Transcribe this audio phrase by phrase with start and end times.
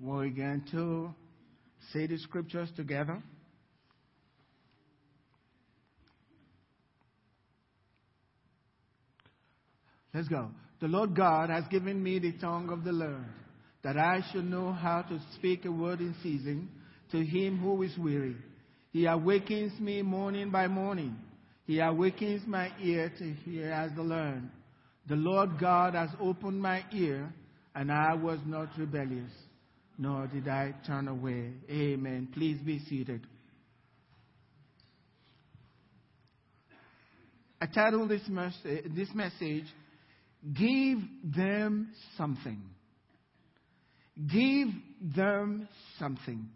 [0.00, 1.14] We're going to
[1.92, 3.22] say the scriptures together.
[10.12, 10.50] Let's go.
[10.80, 13.26] The Lord God has given me the tongue of the learned,
[13.82, 16.68] that I should know how to speak a word in season
[17.10, 18.36] to him who is weary.
[18.92, 21.16] He awakens me morning by morning.
[21.66, 24.50] He awakens my ear to hear as the learned.
[25.08, 27.32] The Lord God has opened my ear,
[27.74, 29.32] and I was not rebellious,
[29.98, 31.52] nor did I turn away.
[31.70, 32.28] Amen.
[32.32, 33.26] Please be seated.
[37.60, 38.22] I titled this,
[38.94, 39.64] this message,
[40.52, 42.62] Give Them Something.
[44.16, 44.68] Give
[45.00, 46.48] them something.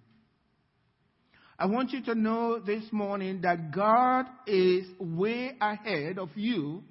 [1.59, 6.85] I want you to know this morning that God is way ahead of you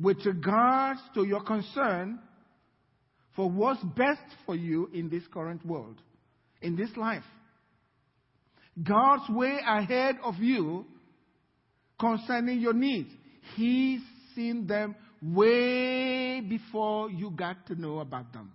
[0.00, 2.20] with regards to your concern
[3.36, 6.00] for what's best for you in this current world,
[6.62, 7.22] in this life.
[8.82, 10.86] God's way ahead of you
[12.00, 13.10] concerning your needs.
[13.54, 14.00] He's
[14.34, 18.52] seen them way before you got to know about them.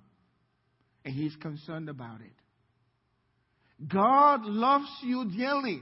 [1.06, 3.88] And He's concerned about it.
[3.88, 5.82] God loves you dearly.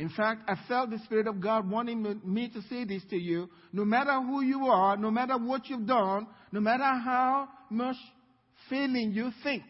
[0.00, 3.50] In fact, I felt the Spirit of God wanting me to say this to you.
[3.70, 7.96] No matter who you are, no matter what you've done, no matter how much
[8.70, 9.62] failing you think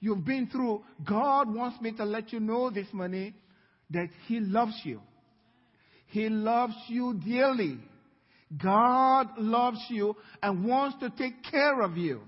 [0.00, 3.34] you've been through, God wants me to let you know this morning
[3.90, 5.02] that He loves you.
[6.06, 7.78] He loves you dearly.
[8.56, 12.22] God loves you and wants to take care of you.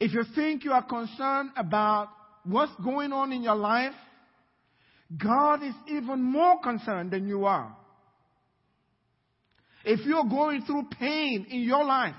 [0.00, 2.10] If you think you are concerned about
[2.44, 3.94] what's going on in your life,
[5.16, 7.74] God is even more concerned than you are.
[9.84, 12.14] If you're going through pain in your life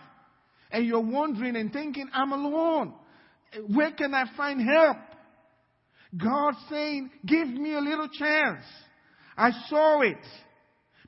[0.71, 2.93] and you're wondering and thinking, I'm alone,
[3.73, 4.97] where can I find help?
[6.17, 8.63] God's saying, give me a little chance.
[9.37, 10.17] I saw it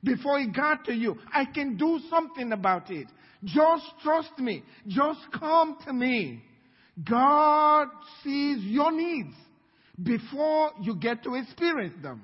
[0.04, 1.16] before it got to you.
[1.32, 3.08] I can do something about it.
[3.44, 4.62] Just trust me.
[4.86, 6.44] Just come to me.
[7.08, 7.88] God
[8.22, 9.34] sees your needs
[10.00, 12.22] before you get to experience them.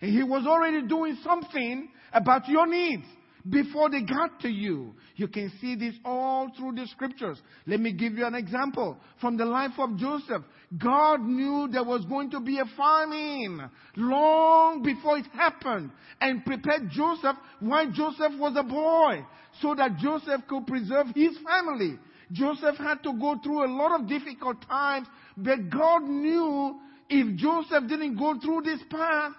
[0.00, 3.04] And He was already doing something about your needs
[3.48, 4.94] before they got to you.
[5.16, 7.40] You can see this all through the scriptures.
[7.66, 10.42] Let me give you an example from the life of Joseph.
[10.78, 15.90] God knew there was going to be a famine long before it happened
[16.20, 19.26] and prepared Joseph while Joseph was a boy
[19.60, 21.98] so that Joseph could preserve his family.
[22.30, 25.06] Joseph had to go through a lot of difficult times,
[25.36, 26.78] but God knew
[27.08, 29.32] if Joseph didn't go through this path,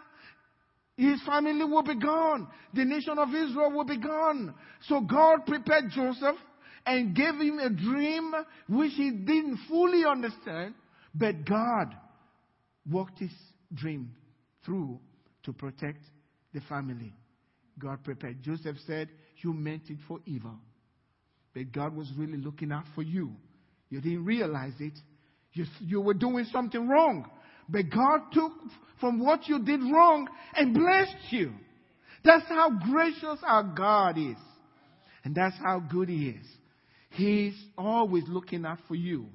[0.96, 2.48] his family will be gone.
[2.74, 4.54] The nation of Israel will be gone.
[4.88, 6.36] So God prepared Joseph
[6.86, 8.31] and gave him a dream
[8.68, 10.76] which he didn't fully understand,
[11.16, 11.96] but God
[12.90, 13.31] worked his
[13.74, 14.14] dream
[14.66, 15.00] through
[15.44, 16.04] to protect
[16.54, 17.14] the family.
[17.80, 18.44] God prepared.
[18.44, 20.60] Joseph said, You meant it for evil
[21.54, 23.31] but God was really looking out for you.
[23.90, 24.94] You didn't realize it.
[25.53, 27.30] You, you were doing something wrong.
[27.69, 28.52] But God took
[29.00, 31.52] from what you did wrong and blessed you.
[32.24, 34.38] That's how gracious our God is.
[35.24, 36.46] And that's how good He is.
[37.12, 39.28] He's always looking out for you.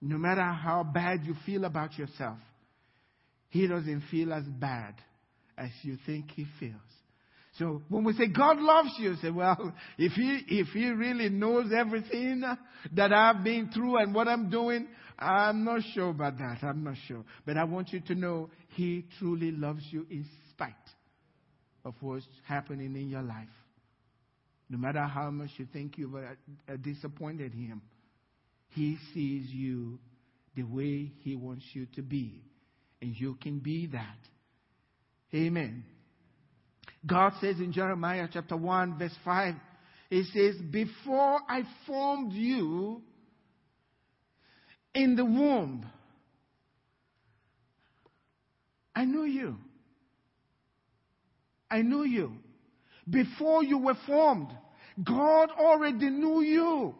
[0.00, 2.38] No matter how bad you feel about yourself,
[3.48, 4.94] He doesn't feel as bad
[5.56, 6.74] as you think He feels.
[7.58, 11.72] So when we say God loves you, say, well, if he, if he really knows
[11.76, 12.44] everything
[12.94, 14.86] that I've been through and what I'm doing,
[15.18, 16.58] I'm not sure about that.
[16.62, 17.24] I'm not sure.
[17.44, 20.72] But I want you to know he truly loves you in spite
[21.84, 23.48] of what's happening in your life.
[24.70, 27.82] No matter how much you think you've uh, disappointed him,
[28.68, 29.98] he sees you
[30.54, 32.42] the way he wants you to be.
[33.00, 34.18] And you can be that.
[35.34, 35.84] Amen.
[37.06, 39.54] God says in Jeremiah chapter 1, verse 5,
[40.10, 43.02] He says, Before I formed you
[44.94, 45.86] in the womb,
[48.94, 49.56] I knew you.
[51.70, 52.32] I knew you.
[53.08, 54.48] Before you were formed,
[55.04, 56.94] God already knew you.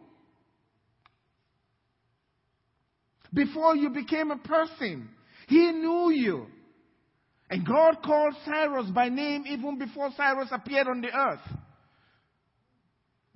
[3.33, 5.09] Before you became a person,
[5.49, 6.47] He knew you.
[7.50, 11.41] And God called Cyrus by name even before Cyrus appeared on the earth.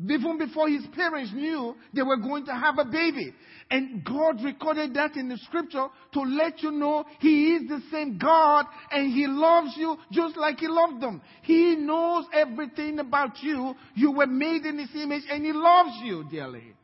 [0.09, 3.33] Even before his parents knew they were going to have a baby.
[3.71, 8.19] And God recorded that in the scripture to let you know He is the same
[8.19, 11.23] God and He loves you just like He loved them.
[11.43, 13.75] He knows everything about you.
[13.95, 16.75] You were made in His image and He loves you dearly.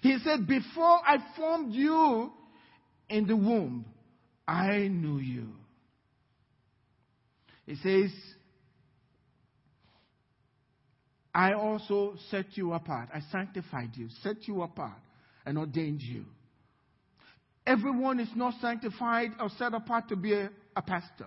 [0.00, 2.32] He said, Before I formed you
[3.10, 3.84] in the womb,
[4.48, 5.48] I knew you.
[7.66, 8.10] He says,
[11.34, 13.10] I also set you apart.
[13.14, 14.98] I sanctified you, set you apart,
[15.44, 16.24] and ordained you.
[17.66, 21.26] Everyone is not sanctified or set apart to be a, a pastor.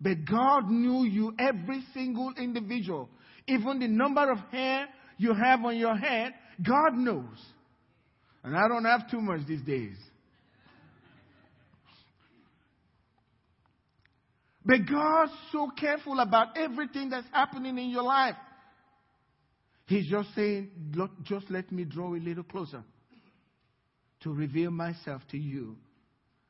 [0.00, 3.08] But God knew you, every single individual.
[3.48, 4.86] Even the number of hair
[5.18, 7.36] you have on your head, God knows.
[8.44, 9.96] And I don't have too much these days.
[14.64, 18.36] But God's so careful about everything that's happening in your life.
[19.86, 20.70] He's just saying,
[21.24, 22.82] just let me draw a little closer
[24.22, 25.76] to reveal myself to you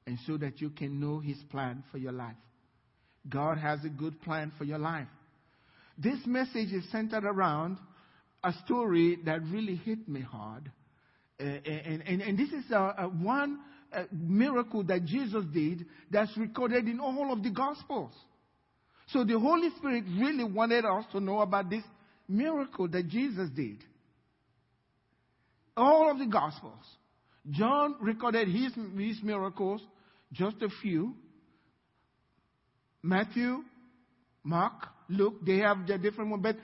[0.06, 2.37] and so that you can know His plan for your life.
[3.28, 5.08] God has a good plan for your life.
[5.99, 7.78] This message is centered around
[8.44, 10.70] a story that really hit me hard.
[11.40, 13.58] Uh, and, and, and, this is a, a one
[14.12, 18.12] miracle that Jesus did that's recorded in all of the Gospels.
[19.08, 21.85] So the Holy Spirit really wanted us to know about this
[22.29, 23.79] miracle that Jesus did.
[25.76, 26.85] All of the Gospels.
[27.50, 29.82] John recorded his, his miracles,
[30.32, 31.14] just a few.
[33.02, 33.62] Matthew,
[34.43, 36.56] Mark, Luke, they have their different ones, but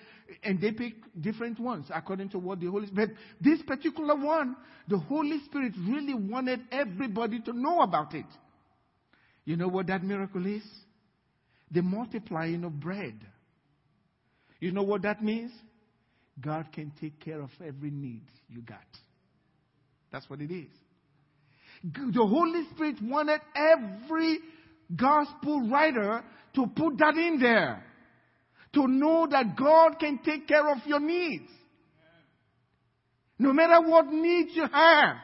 [0.43, 3.11] and they pick different ones according to what the Holy Spirit.
[3.11, 4.57] But this particular one,
[4.89, 8.27] the Holy Spirit really wanted everybody to know about it.
[9.45, 10.63] You know what that miracle is?
[11.71, 13.15] The multiplying of bread.
[14.61, 15.53] You know what that means?
[16.41, 18.79] God can take care of every need you got.
[20.13, 20.71] That's what it is.
[21.83, 24.39] The Holy Spirit wanted every
[24.95, 26.23] gospel writer
[26.55, 27.85] to put that in there
[28.75, 31.49] to know that God can take care of your needs.
[33.38, 35.17] No matter what needs you have,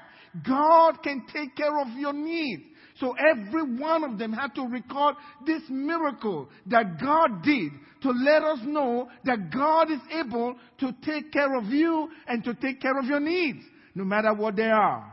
[0.47, 2.63] God can take care of your needs.
[2.99, 5.17] So every one of them had to record
[5.47, 7.73] this miracle that God did
[8.03, 12.55] to let us know that God is able to take care of you and to
[12.55, 13.61] take care of your needs,
[13.95, 15.13] no matter what they are.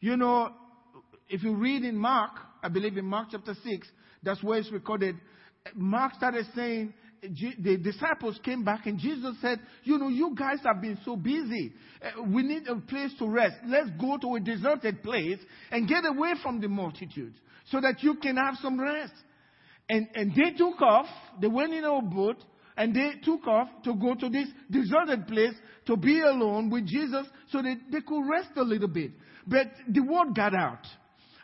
[0.00, 0.50] You know,
[1.28, 2.32] if you read in Mark,
[2.62, 3.88] I believe in Mark chapter 6,
[4.22, 5.16] that's where it's recorded
[5.74, 10.82] Mark started saying, the disciples came back and Jesus said, You know, you guys have
[10.82, 11.72] been so busy.
[12.02, 13.56] Uh, we need a place to rest.
[13.66, 15.38] Let's go to a deserted place
[15.70, 17.34] and get away from the multitude
[17.70, 19.14] so that you can have some rest.
[19.88, 21.06] And, and they took off.
[21.40, 22.36] They went in a boat
[22.76, 25.54] and they took off to go to this deserted place
[25.86, 29.12] to be alone with Jesus so that they could rest a little bit.
[29.46, 30.86] But the word got out.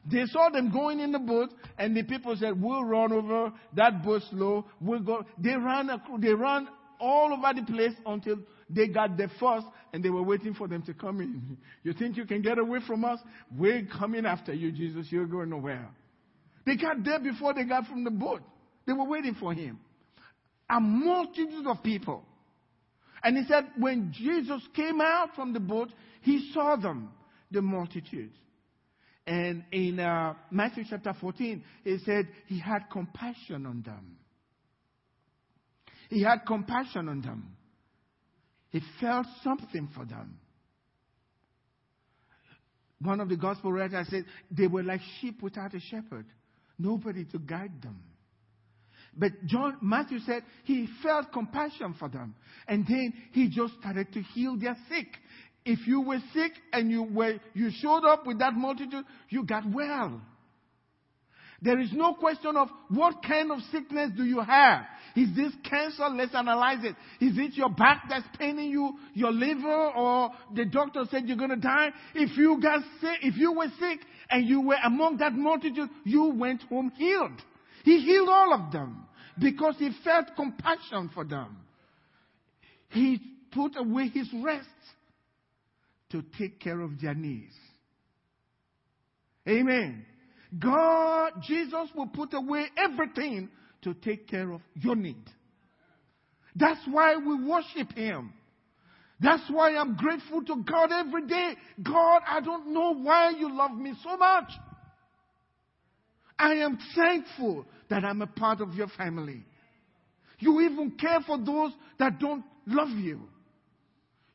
[0.05, 4.02] They saw them going in the boat, and the people said, "We'll run over that
[4.02, 4.64] boat slow.
[4.81, 5.91] We'll go." They ran.
[6.19, 6.69] They ran
[6.99, 8.37] all over the place until
[8.69, 11.56] they got there first, and they were waiting for them to come in.
[11.82, 13.19] You think you can get away from us?
[13.56, 15.06] We're coming after you, Jesus.
[15.11, 15.88] You're going nowhere.
[16.67, 18.43] They got there before they got from the boat.
[18.87, 19.81] They were waiting for him.
[20.69, 22.23] A multitude of people.
[23.23, 25.88] And he said, when Jesus came out from the boat,
[26.23, 27.11] he saw them,
[27.50, 28.37] the multitudes.
[29.27, 34.17] And in uh, Matthew chapter 14, he said he had compassion on them.
[36.09, 37.57] He had compassion on them.
[38.71, 40.39] He felt something for them.
[43.00, 46.27] One of the gospel writers said they were like sheep without a shepherd,
[46.79, 48.03] nobody to guide them.
[49.17, 52.35] But John Matthew said he felt compassion for them,
[52.69, 55.09] and then he just started to heal their sick.
[55.64, 59.64] If you were sick and you were, you showed up with that multitude, you got
[59.71, 60.21] well.
[61.62, 64.85] There is no question of what kind of sickness do you have.
[65.14, 66.09] Is this cancer?
[66.09, 66.97] Let's analyze it.
[67.23, 71.50] Is it your back that's paining you, your liver, or the doctor said you're going
[71.50, 71.90] to die?
[72.14, 74.00] If you got sick, if you were sick
[74.31, 77.43] and you were among that multitude, you went home healed.
[77.85, 79.05] He healed all of them
[79.38, 81.59] because he felt compassion for them.
[82.88, 83.21] He
[83.52, 84.67] put away his rest
[86.11, 87.55] to take care of their needs.
[89.49, 90.05] Amen.
[90.59, 93.49] God, Jesus will put away everything
[93.83, 95.25] to take care of your need.
[96.57, 98.33] That's why we worship Him.
[99.21, 101.55] That's why I'm grateful to God every day.
[101.83, 104.50] God, I don't know why you love me so much.
[106.38, 109.45] I am thankful that I'm a part of your family.
[110.38, 113.21] You even care for those that don't love you.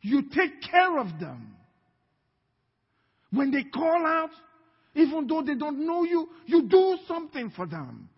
[0.02, 1.56] You take care of them.
[3.36, 4.32] When they call out,
[4.96, 8.10] even though they don't know you, you do something for them.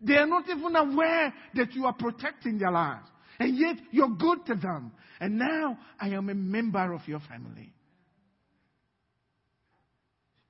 [0.00, 3.06] They are not even aware that you are protecting their lives.
[3.38, 4.92] And yet you're good to them.
[5.20, 7.72] And now I am a member of your family.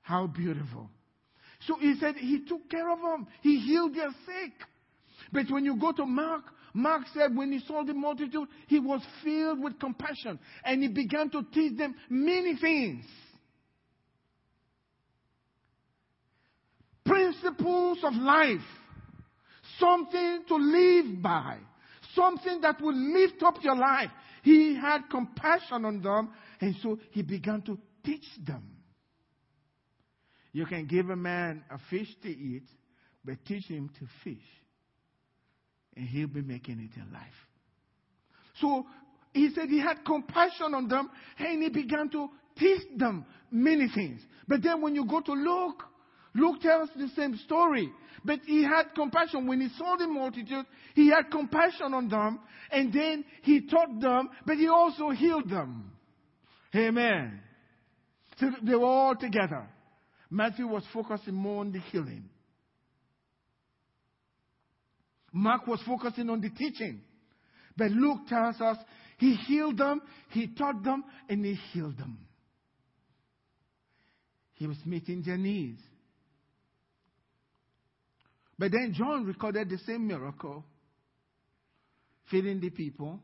[0.01, 0.89] How beautiful.
[1.67, 3.27] So he said he took care of them.
[3.41, 4.53] He healed their sick.
[5.31, 9.01] But when you go to Mark, Mark said when he saw the multitude, he was
[9.23, 13.05] filled with compassion and he began to teach them many things.
[17.13, 18.65] Principles of life.
[19.77, 21.57] Something to live by.
[22.15, 24.09] Something that will lift up your life.
[24.41, 26.29] He had compassion on them
[26.59, 28.63] and so he began to teach them.
[30.53, 32.63] You can give a man a fish to eat,
[33.23, 34.43] but teach him to fish
[35.95, 37.23] and he'll be making it in life.
[38.59, 38.87] So
[39.33, 42.27] he said he had compassion on them and he began to
[42.57, 44.19] teach them many things.
[44.47, 45.83] But then when you go to Luke,
[46.35, 47.91] Luke tells the same story.
[48.25, 49.47] But he had compassion.
[49.47, 52.39] When he saw the multitude, he had compassion on them.
[52.71, 55.91] And then he taught them, but he also healed them.
[56.75, 57.41] Amen.
[58.39, 59.67] So they were all together.
[60.29, 62.29] Matthew was focusing more on the healing.
[65.31, 67.01] Mark was focusing on the teaching.
[67.75, 68.77] But Luke tells us
[69.17, 72.19] he healed them, he taught them, and he healed them.
[74.55, 75.81] He was meeting their needs.
[78.63, 80.63] But then John recorded the same miracle,
[82.31, 83.19] feeding the people,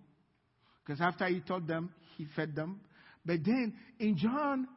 [0.83, 2.81] because after he taught them, he fed them.
[3.25, 4.67] But then in John,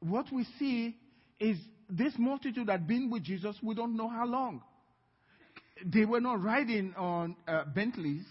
[0.00, 0.96] what we see
[1.38, 1.58] is
[1.88, 4.62] this multitude had been with Jesus, we don't know how long
[5.86, 8.24] they were not riding on uh, Bentleys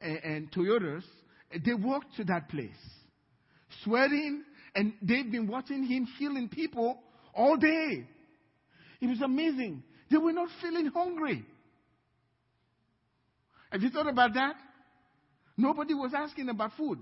[0.00, 1.04] and, and Toyotas.
[1.64, 2.72] They walked to that place,
[3.84, 4.42] sweating,
[4.74, 6.98] and they've been watching him healing people
[7.32, 8.06] all day.
[9.00, 9.82] It was amazing.
[10.10, 11.44] They were not feeling hungry.
[13.70, 14.54] Have you thought about that?
[15.56, 16.98] Nobody was asking about food.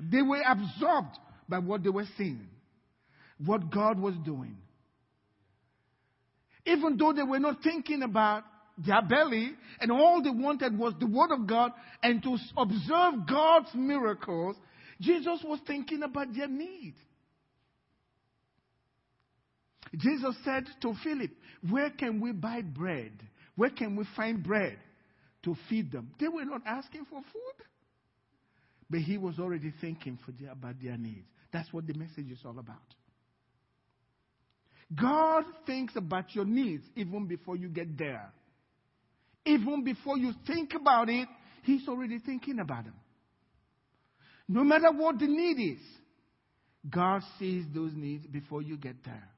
[0.00, 2.48] They were absorbed by what they were seeing,
[3.44, 4.56] what God was doing.
[6.64, 8.44] Even though they were not thinking about
[8.78, 13.68] their belly, and all they wanted was the Word of God and to observe God's
[13.74, 14.56] miracles,
[15.00, 16.94] Jesus was thinking about their need.
[19.96, 21.30] Jesus said to Philip,
[21.68, 23.12] Where can we buy bread?
[23.56, 24.78] Where can we find bread
[25.44, 26.12] to feed them?
[26.18, 27.66] They were not asking for food,
[28.88, 31.26] but he was already thinking their, about their needs.
[31.52, 32.76] That's what the message is all about.
[34.94, 38.32] God thinks about your needs even before you get there.
[39.44, 41.28] Even before you think about it,
[41.62, 42.94] He's already thinking about them.
[44.48, 45.80] No matter what the need is,
[46.90, 49.28] God sees those needs before you get there.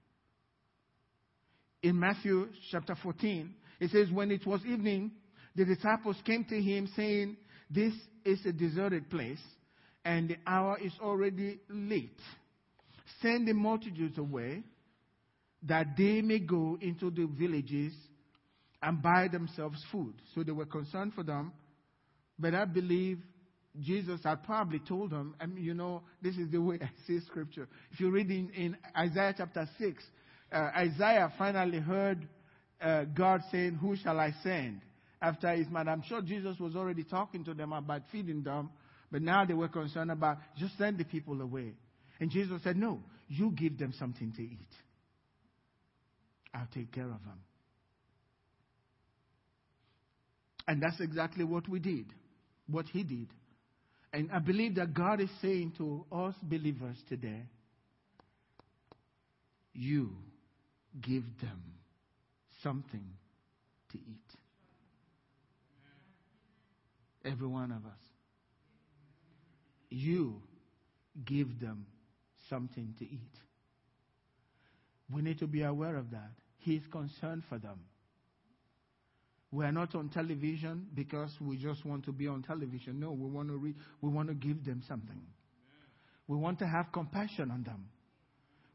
[1.84, 5.12] In Matthew chapter 14, it says, When it was evening,
[5.54, 7.36] the disciples came to him saying,
[7.70, 7.92] This
[8.24, 9.42] is a deserted place,
[10.02, 12.18] and the hour is already late.
[13.20, 14.62] Send the multitudes away
[15.64, 17.92] that they may go into the villages
[18.82, 20.14] and buy themselves food.
[20.34, 21.52] So they were concerned for them.
[22.38, 23.18] But I believe
[23.78, 27.20] Jesus had probably told them, I mean, you know, this is the way I see
[27.26, 27.68] scripture.
[27.92, 30.02] If you read in, in Isaiah chapter 6,
[30.54, 32.28] uh, Isaiah finally heard
[32.80, 34.82] uh, God saying, Who shall I send?
[35.20, 35.88] After his man.
[35.88, 38.70] I'm sure Jesus was already talking to them about feeding them,
[39.10, 41.72] but now they were concerned about just send the people away.
[42.20, 44.68] And Jesus said, No, you give them something to eat.
[46.54, 47.40] I'll take care of them.
[50.68, 52.06] And that's exactly what we did,
[52.68, 53.28] what he did.
[54.12, 57.42] And I believe that God is saying to us believers today,
[59.72, 60.10] you
[61.00, 61.62] give them
[62.62, 63.04] something
[63.92, 64.38] to eat.
[67.24, 67.98] Every one of us.
[69.90, 70.42] You
[71.24, 71.86] give them
[72.50, 73.20] something to eat.
[75.12, 76.30] We need to be aware of that.
[76.58, 77.78] He is concerned for them.
[79.50, 82.98] We are not on television because we just want to be on television.
[82.98, 85.20] No, we want to re- we want to give them something.
[86.26, 87.84] We want to have compassion on them.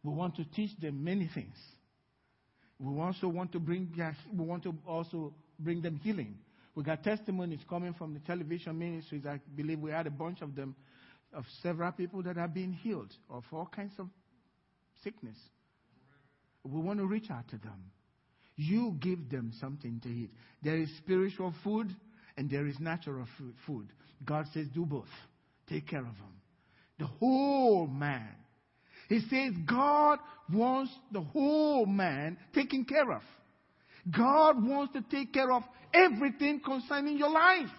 [0.04, 1.56] We want to teach them many things.
[2.80, 3.90] We also want to bring
[4.34, 6.38] we want to also bring them healing.
[6.76, 9.26] We got testimonies coming from the television ministries.
[9.26, 10.76] I believe we had a bunch of them
[11.34, 14.08] of several people that have been healed of all kinds of
[15.04, 15.38] sickness.
[16.64, 17.92] We want to reach out to them.
[18.56, 20.32] You give them something to eat.
[20.64, 21.96] There is spiritual food
[22.38, 23.26] and there is natural
[23.66, 23.88] food.
[24.26, 25.08] God says, do both.
[25.70, 26.36] Take care of them.
[26.98, 28.36] The whole man.
[29.08, 30.20] He says God
[30.54, 33.22] wants the whole man taken care of.
[34.16, 35.64] God wants to take care of
[35.94, 37.70] everything concerning your life.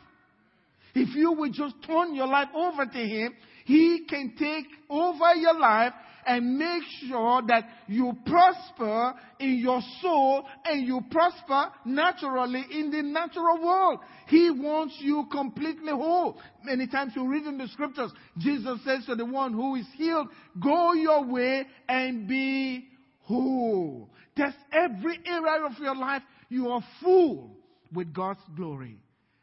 [0.95, 3.35] If you will just turn your life over to Him,
[3.65, 5.93] He can take over your life
[6.31, 13.03] and make sure that you prosper in your soul and you prosper naturally in the
[13.03, 13.99] natural world.
[14.29, 16.39] He wants you completely whole.
[16.63, 20.29] Many times you read in the scriptures, Jesus says to the one who is healed,
[20.63, 22.87] go your way and be
[23.23, 24.09] whole.
[24.37, 27.57] That's every area of your life you are full
[27.93, 28.99] with God's glory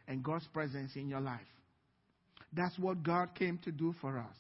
[0.08, 1.42] and God's presence in your life.
[2.54, 4.36] That's what God came to do for us.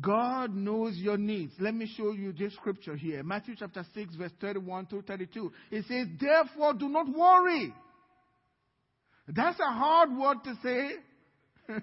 [0.00, 1.52] God knows your needs.
[1.58, 3.22] Let me show you this scripture here.
[3.22, 5.52] Matthew chapter 6, verse 31 to 32.
[5.70, 7.72] It says, Therefore, do not worry.
[9.28, 11.74] That's a hard word to say.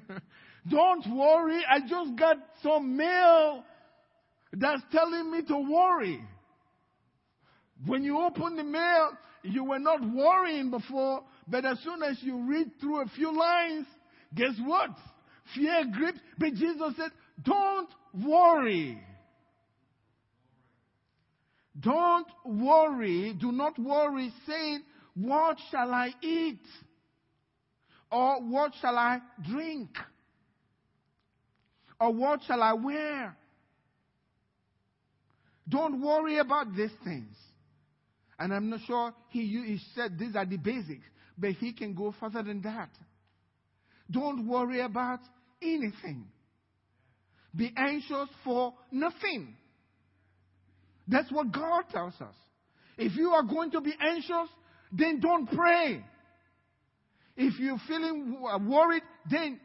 [0.70, 1.62] Don't worry.
[1.70, 3.64] I just got some mail
[4.54, 6.22] that's telling me to worry.
[7.86, 9.12] When you open the mail,
[9.44, 13.86] you were not worrying before, but as soon as you read through a few lines,
[14.34, 14.92] guess what?
[15.54, 16.20] Fear grips.
[16.40, 17.12] But Jesus said,
[17.44, 17.90] don't
[18.24, 19.00] worry.
[21.80, 23.34] Don't worry.
[23.40, 24.84] Do not worry, saying,
[25.16, 26.62] What shall I eat?
[28.12, 29.20] Or what shall I
[29.50, 29.90] drink?
[32.00, 33.36] Or what shall I wear?
[35.68, 37.36] Don't worry about these things.
[38.38, 41.06] And I'm not sure he, he said these are the basics,
[41.38, 42.90] but he can go further than that.
[44.12, 45.20] Don't worry about
[45.62, 46.28] anything.
[47.56, 49.56] Be anxious for nothing.
[51.08, 52.36] That's what God tells us.
[52.98, 54.50] If you are going to be anxious,
[54.92, 56.04] then don't pray.
[57.38, 59.60] If you're feeling uh, worried, then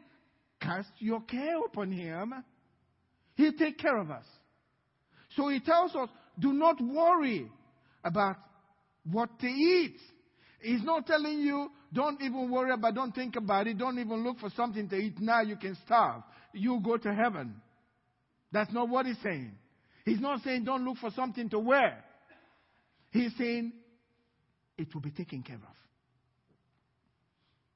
[0.61, 2.33] cast your care upon Him.
[3.35, 4.25] He'll take care of us.
[5.35, 7.49] So He tells us, do not worry
[8.03, 8.37] about
[9.09, 9.97] what to eat.
[10.61, 14.39] He's not telling you, don't even worry about, don't think about it, don't even look
[14.39, 16.21] for something to eat now, you can starve.
[16.53, 17.55] You go to heaven.
[18.51, 19.51] That's not what he's saying.
[20.05, 22.03] He's not saying don't look for something to wear.
[23.11, 23.73] He's saying
[24.77, 25.75] it will be taken care of.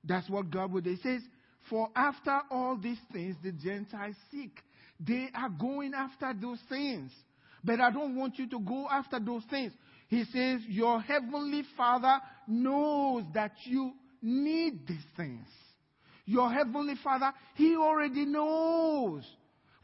[0.04, 0.86] That's what God would.
[0.86, 1.22] He says,
[1.70, 4.60] For after all these things the Gentiles seek.
[5.00, 7.12] They are going after those things.
[7.64, 9.74] But I don't want you to go after those things.
[10.08, 15.48] He says, Your heavenly Father knows that you need these things.
[16.26, 19.24] Your heavenly Father, He already knows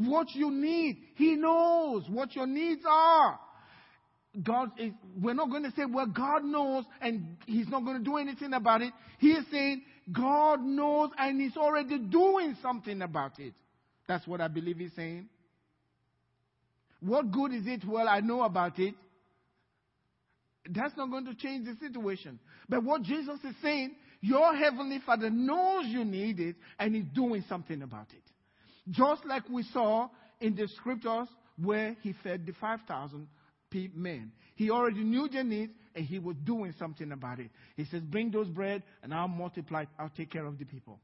[0.08, 0.98] what you need.
[1.16, 3.40] He knows what your needs are.
[4.42, 8.04] God is, we're not going to say, well, God knows and He's not going to
[8.04, 8.94] do anything about it.
[9.20, 13.54] He is saying, God knows and He's already doing something about it.
[14.08, 15.28] That's what I believe He's saying.
[17.02, 17.84] What good is it?
[17.86, 18.96] Well, I know about it.
[20.70, 22.40] That's not going to change the situation.
[22.70, 27.44] But what Jesus is saying, your heavenly Father knows you need it and He's doing
[27.50, 28.31] something about it.
[28.92, 31.28] Just like we saw in the scriptures
[31.62, 33.28] where he fed the 5,000
[33.96, 34.32] men.
[34.56, 37.50] He already knew their needs and he was doing something about it.
[37.78, 41.00] He says, Bring those bread and I'll multiply, I'll take care of the people.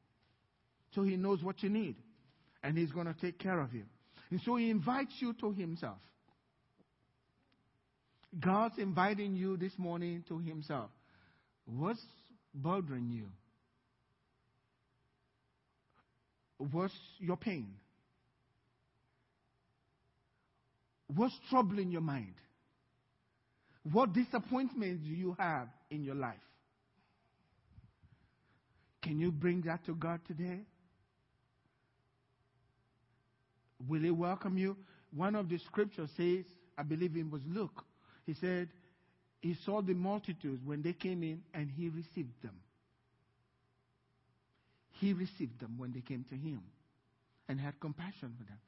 [0.94, 1.96] So he knows what you need
[2.64, 3.84] and he's going to take care of you.
[4.30, 5.98] And so he invites you to himself.
[8.40, 10.90] God's inviting you this morning to himself.
[11.66, 12.02] What's
[12.54, 13.28] bothering you?
[16.58, 17.68] What's your pain?
[21.16, 22.34] What's troubling your mind?
[23.92, 26.36] What disappointments do you have in your life?
[29.02, 30.62] Can you bring that to God today?
[33.88, 34.76] Will He welcome you?
[35.16, 36.44] One of the scriptures says,
[36.78, 37.86] I believe it was Luke.
[38.26, 38.70] He said,
[39.42, 42.56] He saw the multitudes when they came in and He received them.
[45.00, 46.62] He received them when they came to him
[47.48, 48.60] and had compassion for them.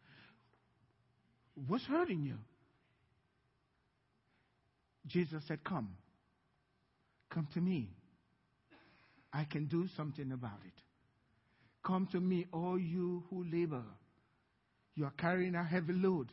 [1.68, 2.38] What's hurting you?
[5.08, 5.90] Jesus said, Come.
[7.30, 7.90] Come to me.
[9.32, 10.74] I can do something about it.
[11.86, 13.84] Come to me, all you who labor.
[14.96, 16.32] You are carrying a heavy load.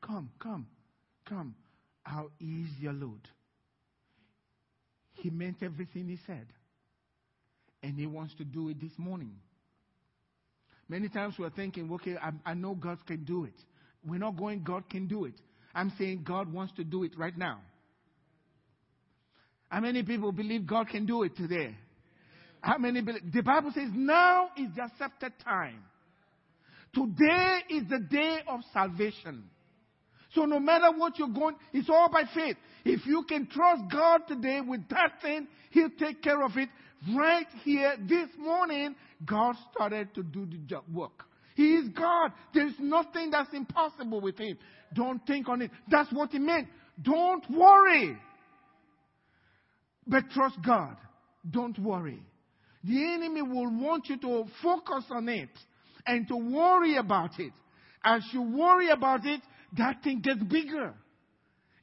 [0.00, 0.66] Come, come,
[1.28, 1.54] come.
[2.06, 3.28] I'll ease your load.
[5.14, 6.46] He meant everything he said.
[7.82, 9.32] And He wants to do it this morning.
[10.88, 13.54] Many times we're thinking, okay, I, I know God can do it.
[14.06, 15.34] We're not going, God can do it.
[15.74, 17.60] I'm saying God wants to do it right now.
[19.68, 21.76] How many people believe God can do it today?
[22.60, 23.22] How many believe?
[23.32, 25.84] The Bible says now is the accepted time.
[26.94, 29.44] Today is the day of salvation.
[30.34, 32.56] So no matter what you're going, it's all by faith.
[32.84, 36.68] If you can trust God today with that thing, He'll take care of it.
[37.14, 41.24] Right here, this morning, God started to do the job, work.
[41.54, 42.32] He is God.
[42.54, 44.58] There's nothing that's impossible with Him.
[44.94, 45.70] Don't think on it.
[45.88, 46.68] That's what He meant.
[47.00, 48.16] Don't worry.
[50.06, 50.96] But trust God.
[51.48, 52.20] Don't worry.
[52.84, 55.50] The enemy will want you to focus on it
[56.06, 57.52] and to worry about it.
[58.04, 59.40] As you worry about it,
[59.76, 60.94] that thing gets bigger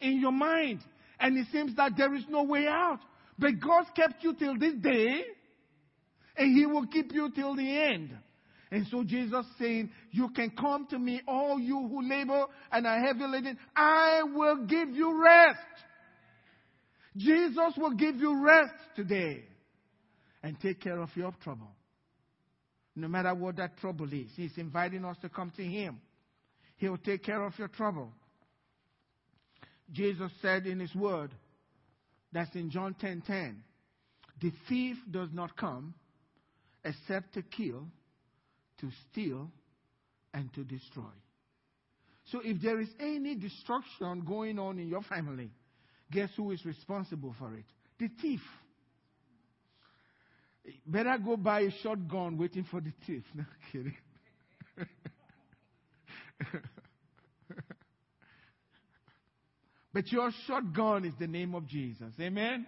[0.01, 0.79] in your mind.
[1.19, 2.99] And it seems that there is no way out.
[3.37, 5.23] But God kept you till this day,
[6.37, 8.11] and He will keep you till the end.
[8.71, 12.99] And so Jesus saying, You can come to me, all you who labor and are
[12.99, 15.59] heavy laden, I will give you rest.
[17.17, 19.43] Jesus will give you rest today
[20.43, 21.69] and take care of your trouble.
[22.95, 26.01] No matter what that trouble is, He's inviting us to come to Him.
[26.77, 28.11] He'll take care of your trouble.
[29.91, 31.31] Jesus said in His Word,
[32.35, 33.63] that's in John 10:10, 10, 10,
[34.41, 35.93] the thief does not come
[36.83, 37.87] except to kill,
[38.79, 39.49] to steal,
[40.33, 41.13] and to destroy.
[42.31, 45.49] So if there is any destruction going on in your family,
[46.11, 47.65] guess who is responsible for it?
[47.99, 48.41] The thief.
[50.85, 53.23] Better go buy a shotgun waiting for the thief.
[53.33, 53.95] No kidding.
[59.95, 62.11] but your shotgun is the name of Jesus.
[62.19, 62.67] Amen?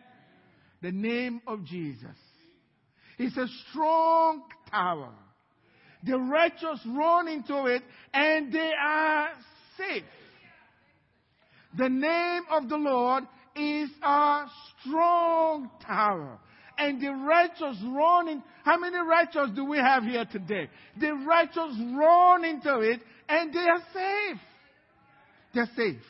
[0.81, 2.15] The name of Jesus.
[3.19, 5.11] It's a strong tower.
[6.05, 9.27] The righteous run into it and they are
[9.77, 10.03] safe.
[11.77, 13.25] The name of the Lord
[13.57, 14.45] is a
[14.79, 16.39] strong tower.
[16.77, 18.43] And the righteous run in.
[18.63, 20.69] How many righteous do we have here today?
[20.97, 24.41] The righteous run into it and they are safe.
[25.53, 26.01] They're safe.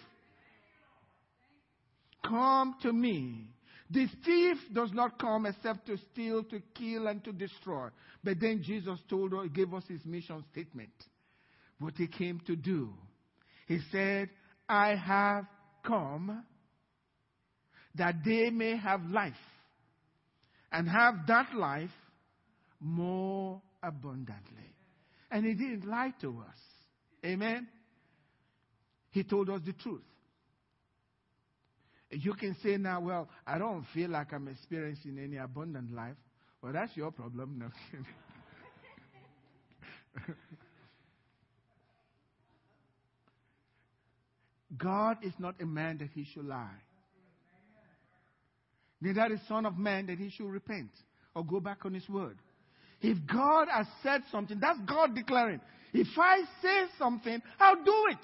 [2.26, 3.50] Come to me.
[3.90, 7.88] The thief does not come except to steal, to kill, and to destroy.
[8.24, 10.92] But then Jesus told us, gave us his mission statement.
[11.80, 12.94] What he came to do.
[13.68, 14.30] He said,
[14.68, 15.46] I have
[15.86, 16.44] come
[17.96, 19.34] that they may have life
[20.72, 21.90] and have that life
[22.80, 24.76] more abundantly.
[25.32, 26.58] And he didn't lie to us.
[27.26, 27.68] Amen.
[29.12, 30.04] He told us the truth.
[32.12, 36.16] You can say now, well, I don't feel like I'm experiencing any abundant life.
[36.62, 37.60] Well, that's your problem.
[37.60, 37.70] No.
[44.78, 46.70] God is not a man that he should lie.
[49.00, 50.90] Neither is Son of Man that he should repent
[51.36, 52.38] or go back on his word.
[53.02, 55.62] If God has said something, that's God declaring.
[55.94, 58.18] If I say something, I'll do it.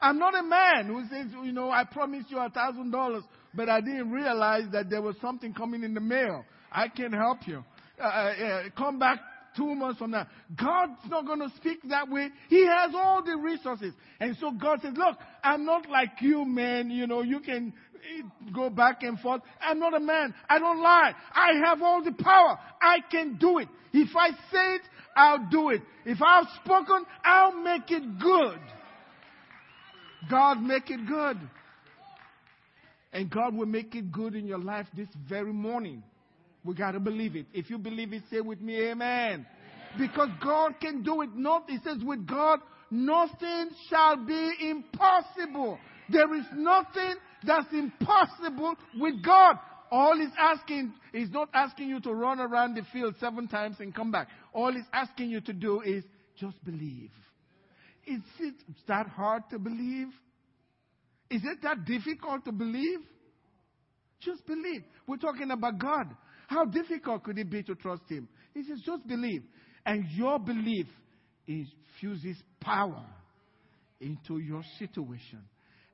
[0.00, 3.68] I'm not a man who says, you know, I promised you a thousand dollars, but
[3.68, 6.44] I didn't realize that there was something coming in the mail.
[6.72, 7.64] I can help you.
[8.00, 9.20] Uh, uh, come back
[9.56, 10.26] two months from now.
[10.56, 12.30] God's not going to speak that way.
[12.48, 13.92] He has all the resources.
[14.20, 16.90] And so God says, look, I'm not like you, man.
[16.90, 17.72] You know, you can
[18.54, 19.42] go back and forth.
[19.60, 20.34] I'm not a man.
[20.48, 21.12] I don't lie.
[21.34, 22.58] I have all the power.
[22.80, 23.68] I can do it.
[23.92, 24.82] If I say it,
[25.16, 25.82] I'll do it.
[26.06, 28.60] If I've spoken, I'll make it good.
[30.28, 31.38] God make it good.
[33.12, 36.02] And God will make it good in your life this very morning.
[36.64, 37.46] We got to believe it.
[37.52, 39.00] If you believe it, say with me, amen.
[39.00, 39.46] amen.
[39.98, 41.30] Because God can do it.
[41.34, 45.78] Not, it says with God, nothing shall be impossible.
[46.08, 49.56] There is nothing that's impossible with God.
[49.90, 53.94] All he's asking is not asking you to run around the field seven times and
[53.94, 54.28] come back.
[54.52, 56.04] All he's asking you to do is
[56.38, 57.10] just believe.
[58.06, 58.54] Is it
[58.88, 60.08] that hard to believe?
[61.30, 63.00] Is it that difficult to believe?
[64.20, 64.82] Just believe.
[65.06, 66.14] We're talking about God.
[66.48, 68.28] How difficult could it be to trust Him?
[68.54, 69.42] He says, just believe.
[69.86, 70.86] And your belief
[71.46, 73.04] infuses power
[74.00, 75.40] into your situation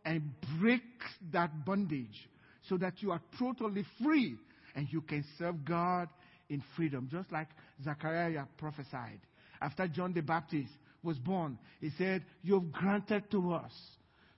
[0.05, 0.23] and
[0.59, 2.29] breaks that bondage
[2.69, 4.37] so that you are totally free
[4.75, 6.09] and you can serve God
[6.49, 7.09] in freedom.
[7.11, 7.49] Just like
[7.85, 9.21] Zechariah prophesied.
[9.61, 10.71] After John the Baptist
[11.07, 13.73] was born, he said, You've granted to us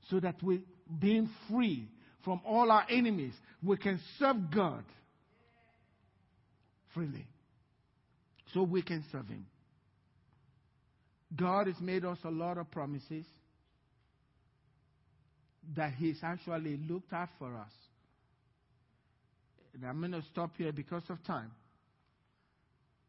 [0.08, 0.62] so that we,
[1.00, 1.88] being free
[2.24, 4.84] from all our enemies, we can serve God
[6.94, 7.26] freely.
[8.54, 9.46] So we can serve Him.
[11.36, 13.26] God has made us a lot of promises
[15.76, 17.72] that He's actually looked out for us.
[19.74, 21.50] And I'm going to stop here because of time.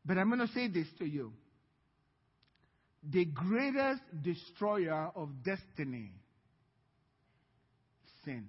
[0.06, 1.32] But I'm going to say this to you.
[3.04, 6.12] The greatest destroyer of destiny
[8.26, 8.48] sin.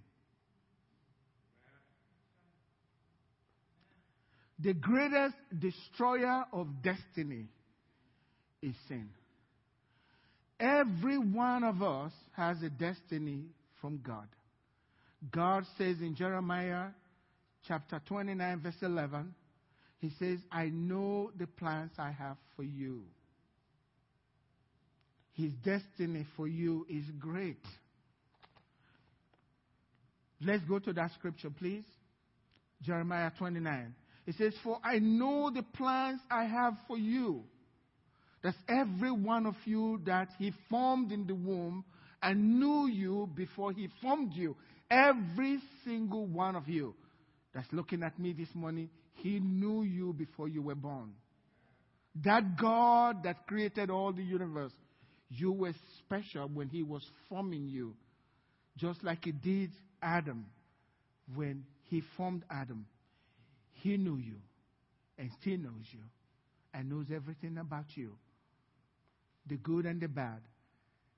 [4.59, 7.47] The greatest destroyer of destiny
[8.61, 9.09] is sin.
[10.59, 13.45] Every one of us has a destiny
[13.81, 14.29] from God.
[15.31, 16.89] God says in Jeremiah
[17.67, 19.35] chapter 29, verse 11,
[20.01, 23.03] He says, I know the plans I have for you.
[25.41, 27.65] His destiny for you is great.
[30.43, 31.85] Let's go to that scripture, please.
[32.83, 33.95] Jeremiah 29.
[34.27, 37.45] It says, For I know the plans I have for you.
[38.43, 41.85] That's every one of you that He formed in the womb
[42.23, 44.57] and knew you before He formed you.
[44.91, 46.95] Every single one of you
[47.55, 51.13] that's looking at me this morning, He knew you before you were born.
[52.25, 54.73] That God that created all the universe,
[55.31, 57.95] you were special when He was forming you,
[58.77, 59.71] just like He did
[60.03, 60.47] Adam
[61.35, 62.87] when He formed Adam.
[63.73, 64.37] He knew you
[65.19, 66.01] and still knows you
[66.75, 68.13] and knows everything about you,
[69.47, 70.41] the good and the bad,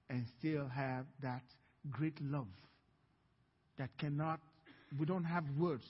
[0.09, 1.42] and still have that
[1.90, 2.46] great love
[3.79, 4.40] that cannot,
[4.98, 5.85] we don't have words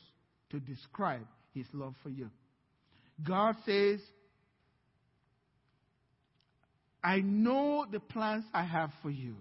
[0.50, 2.30] to describe his love for you.
[3.22, 4.00] God says,
[7.02, 9.36] I know the plans I have for you.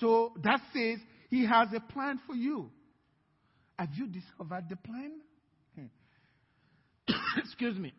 [0.00, 0.98] So that says
[1.30, 2.70] he has a plan for you.
[3.78, 5.12] Have you discovered the plan?
[5.74, 7.14] Hmm.
[7.38, 7.92] excuse me,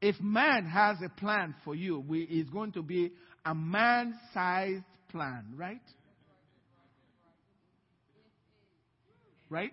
[0.00, 3.12] if man has a plan for you, we, it's going to be
[3.44, 5.80] a man sized plan, right?
[9.48, 9.72] Right?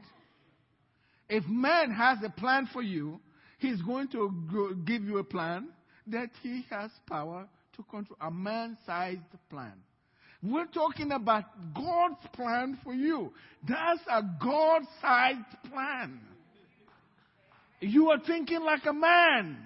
[1.29, 3.19] If man has a plan for you,
[3.59, 5.69] he's going to give you a plan
[6.11, 8.17] that he has power to control.
[8.21, 9.73] A man sized plan.
[10.41, 11.43] We're talking about
[11.73, 13.33] God's plan for you.
[13.67, 16.19] That's a God sized plan.
[17.81, 19.57] You are thinking like a man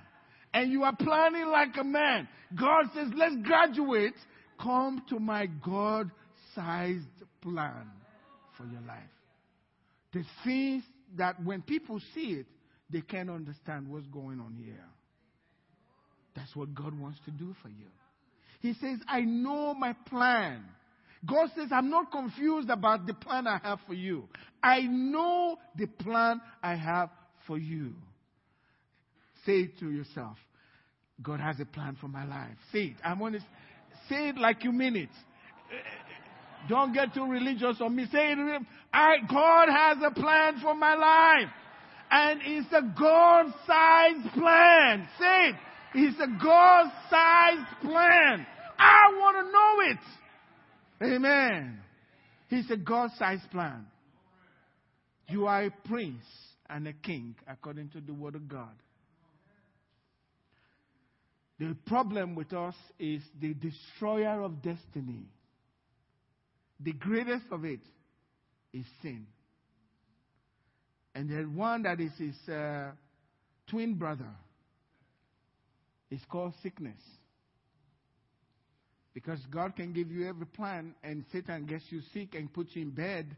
[0.53, 2.27] and you are planning like a man.
[2.59, 4.13] God says, let's graduate.
[4.59, 6.11] Come to my God
[6.55, 7.05] sized
[7.41, 7.87] plan
[8.57, 8.99] for your life.
[10.13, 10.83] The things
[11.17, 12.45] that when people see it,
[12.89, 14.85] they can't understand what's going on here.
[16.35, 17.85] That's what God wants to do for you.
[18.61, 20.63] He says, I know my plan.
[21.25, 24.27] God says, I'm not confused about the plan I have for you.
[24.61, 27.09] I know the plan I have
[27.45, 27.93] for you.
[29.45, 30.37] Say it to yourself.
[31.21, 32.55] God has a plan for my life.
[32.71, 32.95] Say it.
[33.03, 33.41] I want to
[34.09, 35.09] say it like you mean it.
[36.69, 38.05] Don't get too religious on me.
[38.11, 38.61] Say it.
[38.93, 41.49] I, God has a plan for my life.
[42.09, 45.07] And it's a God sized plan.
[45.19, 45.55] Say it.
[45.95, 48.45] It's a God sized plan.
[48.77, 51.15] I want to know it.
[51.15, 51.79] Amen.
[52.49, 53.85] It's a God sized plan.
[55.27, 56.23] You are a prince
[56.69, 58.73] and a king according to the word of God.
[61.59, 65.27] The problem with us is the destroyer of destiny.
[66.79, 67.79] The greatest of it
[68.73, 69.27] is sin.
[71.15, 72.91] And the one that is his uh,
[73.67, 74.29] twin brother
[76.13, 76.99] is called sickness.
[79.13, 82.83] Because God can give you every plan, and Satan gets you sick and puts you
[82.83, 83.35] in bed,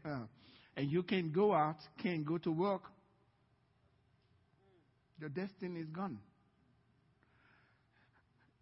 [0.76, 2.82] and you can't go out, can't go to work.
[5.18, 6.18] Your destiny is gone.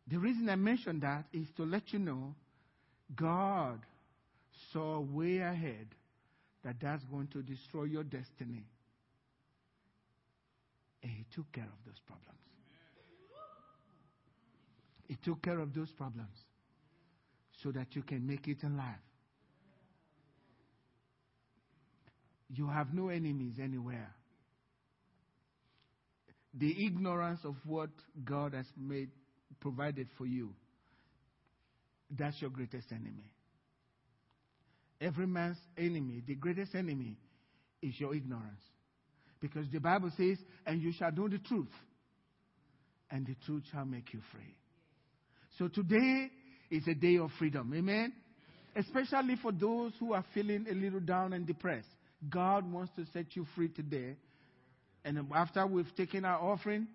[0.09, 2.35] The reason I mention that is to let you know
[3.17, 3.81] God
[4.73, 5.87] saw way ahead
[6.65, 8.65] that that's going to destroy your destiny.
[11.03, 12.39] And He took care of those problems.
[15.07, 16.37] He took care of those problems
[17.63, 18.97] so that you can make it in life.
[22.49, 24.15] You have no enemies anywhere.
[26.55, 27.91] The ignorance of what
[28.25, 29.11] God has made
[29.61, 30.55] provided for you,
[32.11, 33.31] that's your greatest enemy.
[35.01, 37.17] Every man's enemy, the greatest enemy,
[37.83, 38.63] is your ignorance.
[39.41, 41.73] Because the Bible says, and you shall know the truth,
[43.11, 44.55] and the truth shall make you free.
[45.59, 46.31] So today
[46.71, 47.73] is a day of freedom.
[47.75, 48.13] Amen?
[48.75, 51.89] Especially for those who are feeling a little down and depressed.
[52.29, 54.17] God wants to set you free today.
[55.05, 56.89] And after we've taken our offering,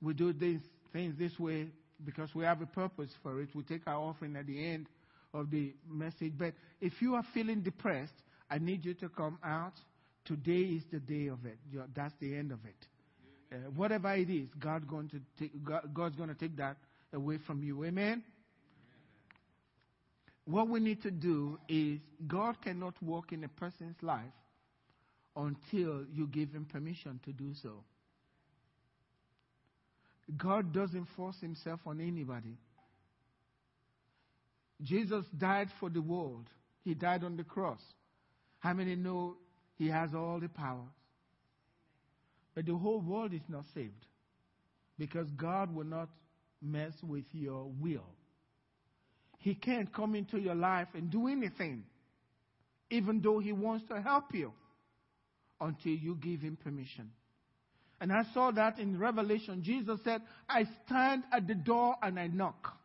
[0.00, 0.60] we do these
[0.92, 1.68] things this way
[2.04, 3.50] because we have a purpose for it.
[3.54, 4.86] We take our offering at the end
[5.34, 6.32] of the message.
[6.38, 8.14] But if you are feeling depressed,
[8.50, 9.74] I need you to come out
[10.24, 11.58] today is the day of it.
[11.94, 12.86] That's the end of it.
[13.52, 16.76] Uh, whatever it is, God going to take, God, God's going to take that
[17.12, 17.84] away from you.
[17.84, 18.22] Amen.
[20.44, 24.32] What we need to do is God cannot work in a person's life
[25.36, 27.84] until you give him permission to do so.
[30.36, 32.56] God doesn't force himself on anybody.
[34.82, 36.48] Jesus died for the world.
[36.84, 37.80] He died on the cross.
[38.60, 39.36] How many know
[39.76, 40.88] he has all the powers?
[42.54, 44.06] But the whole world is not saved
[44.98, 46.08] because God will not
[46.60, 48.06] mess with your will.
[49.38, 51.84] He can't come into your life and do anything,
[52.90, 54.52] even though He wants to help you,
[55.60, 57.10] until you give Him permission.
[58.00, 59.62] And I saw that in Revelation.
[59.62, 62.76] Jesus said, I stand at the door and I knock.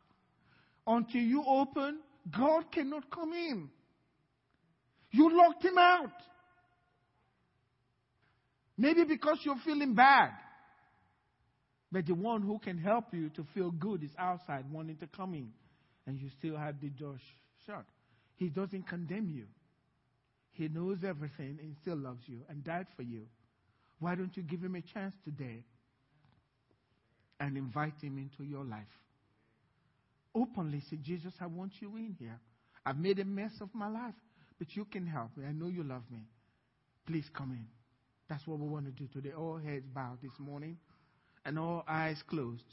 [0.85, 1.99] Until you open,
[2.37, 3.69] God cannot come in.
[5.11, 6.11] You locked him out.
[8.77, 10.31] Maybe because you're feeling bad.
[11.91, 15.33] But the one who can help you to feel good is outside wanting to come
[15.33, 15.51] in.
[16.07, 17.17] And you still have the door
[17.65, 17.85] shut.
[18.35, 19.45] He doesn't condemn you.
[20.51, 23.27] He knows everything and still loves you and died for you.
[23.99, 25.63] Why don't you give him a chance today
[27.39, 28.83] and invite him into your life?
[30.33, 32.39] Openly say, Jesus, I want you in here.
[32.85, 34.13] I've made a mess of my life,
[34.59, 35.45] but you can help me.
[35.45, 36.27] I know you love me.
[37.07, 37.65] Please come in.
[38.27, 39.33] That's what we want to do today.
[39.37, 40.77] All heads bowed this morning
[41.45, 42.63] and all eyes closed.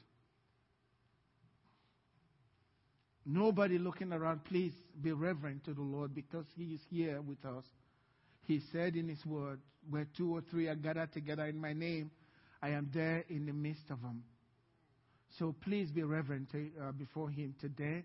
[3.25, 4.45] Nobody looking around.
[4.45, 7.65] Please be reverent to the Lord because He is here with us.
[8.47, 12.11] He said in His word, Where two or three are gathered together in my name,
[12.61, 14.25] I am there in the midst of them.
[15.39, 18.05] So please be reverent uh, before Him today.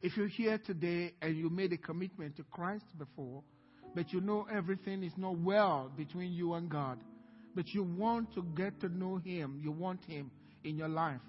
[0.00, 3.42] If you're here today and you made a commitment to Christ before,
[3.94, 6.98] but you know everything is not well between you and God,
[7.54, 10.30] but you want to get to know Him, you want Him
[10.64, 11.20] in your life.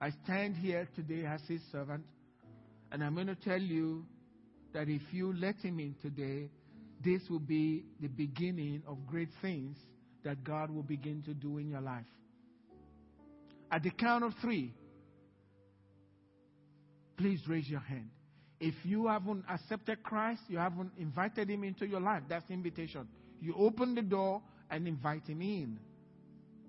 [0.00, 2.04] I stand here today as His servant,
[2.92, 4.04] and I'm going to tell you
[4.72, 6.50] that if you let Him in today,
[7.04, 9.76] this will be the beginning of great things
[10.24, 12.06] that God will begin to do in your life.
[13.70, 14.72] At the count of three,
[17.16, 18.10] please raise your hand.
[18.60, 23.08] If you haven't accepted Christ, you haven't invited Him into your life, that's invitation.
[23.40, 25.78] You open the door and invite Him in.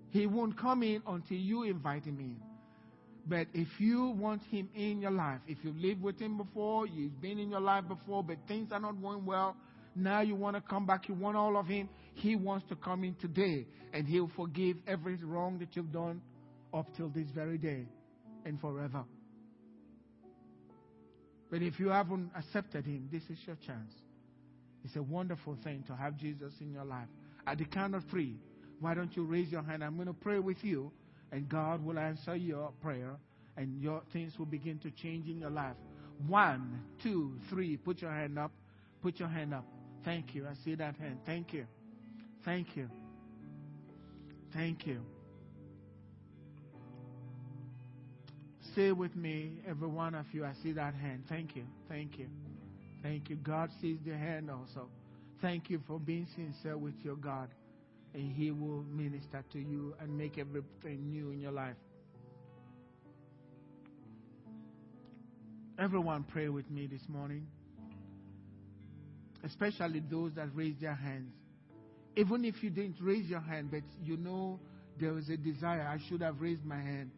[0.09, 2.37] He won't come in until you invite Him in.
[3.27, 7.19] But if you want Him in your life, if you've lived with Him before, you've
[7.21, 9.55] been in your life before, but things are not going well,
[9.95, 13.03] now you want to come back, you want all of Him, He wants to come
[13.03, 16.21] in today and He'll forgive every wrong that you've done
[16.73, 17.87] up till this very day
[18.45, 19.05] and forever.
[21.49, 23.93] But if you haven't accepted Him, this is your chance.
[24.83, 27.07] It's a wonderful thing to have Jesus in your life.
[27.47, 28.35] At the count of three,
[28.79, 29.83] why don't you raise your hand?
[29.83, 30.91] I'm going to pray with you,
[31.31, 33.15] and God will answer your prayer,
[33.57, 35.75] and your things will begin to change in your life.
[36.27, 37.77] One, two, three.
[37.77, 38.51] Put your hand up.
[39.01, 39.65] Put your hand up.
[40.03, 40.45] Thank you.
[40.47, 41.19] I see that hand.
[41.25, 41.65] Thank you.
[42.43, 42.89] Thank you.
[44.53, 45.01] Thank you.
[48.75, 50.45] Say with me, every one of you.
[50.45, 51.23] I see that hand.
[51.29, 51.63] Thank you.
[51.87, 52.27] Thank you.
[53.01, 53.37] Thank you.
[53.37, 54.89] God sees the hand also.
[55.41, 57.49] Thank you for being sincere with your God.
[58.13, 61.75] And He will minister to you and make everything new in your life.
[65.79, 67.47] Everyone pray with me this morning
[69.45, 71.31] especially those that raise their hands.
[72.15, 74.59] Even if you didn't raise your hand, but you know
[74.99, 77.11] there was a desire, I should have raised my hand.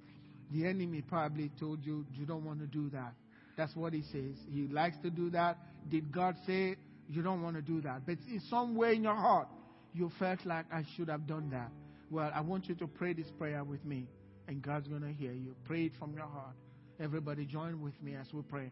[0.52, 3.14] The enemy probably told you, you don't want to do that.
[3.58, 4.36] That's what he says.
[4.52, 5.58] He likes to do that.
[5.90, 6.76] Did God say
[7.10, 8.06] you don't want to do that?
[8.06, 9.48] But in some way in your heart,
[9.94, 11.72] you felt like I should have done that.
[12.10, 14.08] Well, I want you to pray this prayer with me,
[14.48, 15.56] and God's going to hear you.
[15.66, 16.56] Pray it from your heart.
[17.00, 18.72] Everybody join with me as we pray.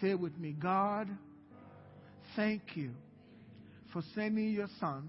[0.00, 1.08] Say with me, God,
[2.36, 2.92] Thank you
[3.92, 5.08] for sending your Son,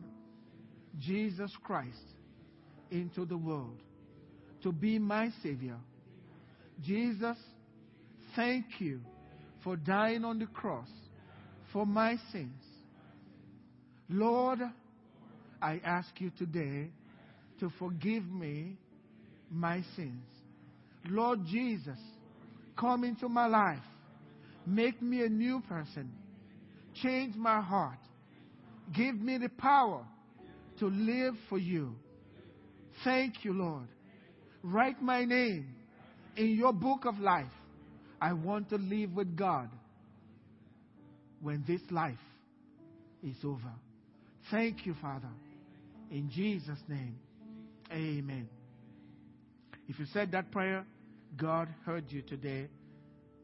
[0.99, 2.15] Jesus Christ,
[2.89, 3.81] into the world
[4.63, 5.77] to be my Savior.
[6.83, 7.37] Jesus,
[8.35, 9.01] thank you
[9.63, 10.89] for dying on the cross
[11.71, 12.63] for my sins.
[14.09, 14.59] Lord,
[15.61, 16.89] I ask you today
[17.59, 18.77] to forgive me
[19.49, 20.25] my sins.
[21.07, 21.99] Lord Jesus,
[22.77, 23.83] come into my life.
[24.65, 26.11] Make me a new person.
[27.01, 27.99] Change my heart.
[28.93, 30.05] Give me the power
[30.79, 31.95] to live for you.
[33.03, 33.87] Thank you, Lord.
[34.63, 35.75] Write my name
[36.35, 37.51] in your book of life.
[38.19, 39.69] I want to live with God
[41.41, 42.13] when this life
[43.23, 43.71] is over.
[44.51, 45.29] Thank you, Father.
[46.11, 47.15] In Jesus' name,
[47.91, 48.47] amen.
[49.87, 50.85] If you said that prayer,
[51.37, 52.67] God heard you today,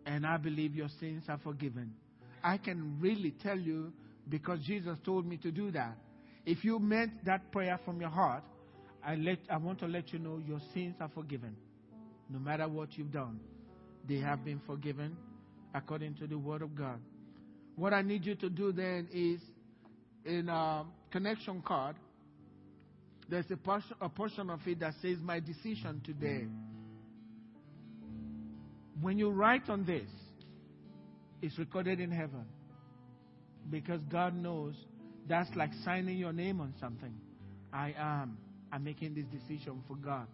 [0.05, 1.93] and I believe your sins are forgiven.
[2.43, 3.91] I can really tell you
[4.29, 5.97] because Jesus told me to do that.
[6.45, 8.43] If you meant that prayer from your heart,
[9.03, 11.55] I, let, I want to let you know your sins are forgiven.
[12.29, 13.39] No matter what you've done,
[14.07, 15.15] they have been forgiven
[15.73, 16.99] according to the Word of God.
[17.75, 19.39] What I need you to do then is
[20.25, 21.95] in a connection card,
[23.29, 26.47] there's a portion, a portion of it that says, My decision today.
[28.99, 30.09] When you write on this,
[31.41, 32.45] it's recorded in heaven.
[33.69, 34.75] Because God knows
[35.27, 37.13] that's like signing your name on something.
[37.73, 38.37] I am.
[38.71, 40.27] I'm making this decision for God.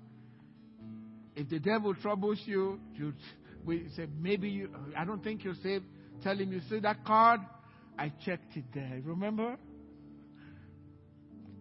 [1.36, 3.13] If the devil troubles you, you
[3.65, 4.69] we say maybe you.
[4.97, 5.86] I don't think you're saved.
[6.21, 7.41] Tell him you see that card.
[7.97, 9.01] I checked it there.
[9.03, 9.57] Remember?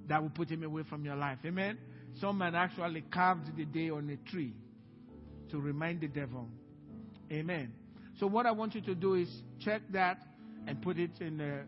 [0.08, 1.38] That will put him away from your life.
[1.44, 1.78] Amen.
[2.20, 4.54] Some man actually carved the day on a tree
[5.50, 6.48] to remind the devil.
[7.30, 7.72] Amen.
[8.18, 9.28] So what I want you to do is
[9.60, 10.18] check that
[10.66, 11.64] and put it in the